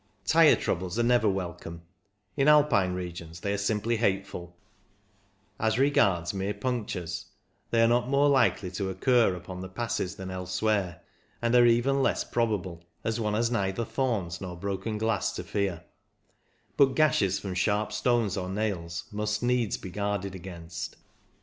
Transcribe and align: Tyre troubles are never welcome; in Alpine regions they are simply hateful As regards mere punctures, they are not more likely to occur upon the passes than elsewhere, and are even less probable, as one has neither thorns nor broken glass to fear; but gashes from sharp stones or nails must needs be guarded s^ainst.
Tyre 0.25 0.55
troubles 0.55 0.97
are 0.97 1.03
never 1.03 1.29
welcome; 1.29 1.83
in 2.35 2.47
Alpine 2.47 2.95
regions 2.95 3.41
they 3.41 3.53
are 3.53 3.57
simply 3.59 3.97
hateful 3.97 4.57
As 5.59 5.77
regards 5.77 6.33
mere 6.33 6.55
punctures, 6.55 7.27
they 7.69 7.83
are 7.83 7.87
not 7.87 8.09
more 8.09 8.27
likely 8.27 8.71
to 8.71 8.89
occur 8.89 9.35
upon 9.35 9.61
the 9.61 9.69
passes 9.69 10.15
than 10.15 10.31
elsewhere, 10.31 11.01
and 11.39 11.53
are 11.53 11.67
even 11.67 12.01
less 12.01 12.23
probable, 12.23 12.83
as 13.03 13.19
one 13.19 13.35
has 13.35 13.51
neither 13.51 13.85
thorns 13.85 14.41
nor 14.41 14.57
broken 14.57 14.97
glass 14.97 15.33
to 15.33 15.43
fear; 15.43 15.83
but 16.77 16.95
gashes 16.95 17.37
from 17.37 17.53
sharp 17.53 17.91
stones 17.93 18.35
or 18.37 18.49
nails 18.49 19.03
must 19.11 19.43
needs 19.43 19.77
be 19.77 19.91
guarded 19.91 20.33
s^ainst. 20.33 20.93